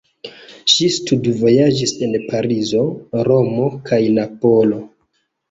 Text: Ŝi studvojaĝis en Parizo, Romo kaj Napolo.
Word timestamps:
Ŝi 0.75 0.87
studvojaĝis 0.95 1.93
en 2.07 2.15
Parizo, 2.31 2.81
Romo 3.29 3.69
kaj 3.93 4.01
Napolo. 4.19 4.83